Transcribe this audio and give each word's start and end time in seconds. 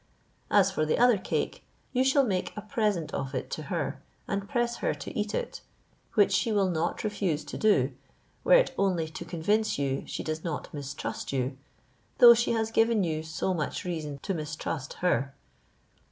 As 0.49 0.71
for 0.71 0.83
the 0.83 0.97
other 0.97 1.19
cake, 1.19 1.63
you 1.93 2.03
shall 2.03 2.23
make 2.25 2.57
a 2.57 2.61
present 2.63 3.13
of 3.13 3.35
it 3.35 3.51
to 3.51 3.61
her, 3.69 4.01
and 4.27 4.49
press 4.49 4.77
her 4.77 4.95
to 4.95 5.15
eat 5.15 5.35
it; 5.35 5.61
which 6.15 6.31
she 6.31 6.51
will 6.51 6.71
not 6.71 7.03
refuse 7.03 7.43
to 7.45 7.55
do, 7.55 7.91
were 8.43 8.53
it 8.55 8.73
only 8.79 9.07
to 9.09 9.23
convince 9.23 9.77
you 9.77 10.01
she 10.07 10.23
does 10.23 10.43
not 10.43 10.73
mistrust 10.73 11.31
you, 11.31 11.55
though 12.17 12.33
she 12.33 12.53
has 12.53 12.71
given 12.71 13.03
you 13.03 13.21
so 13.21 13.53
much 13.53 13.83
reason 13.83 14.17
to 14.23 14.33
mistrust 14.33 14.93
her. 15.05 15.35